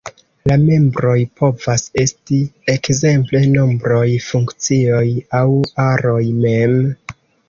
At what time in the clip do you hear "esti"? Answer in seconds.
2.03-2.37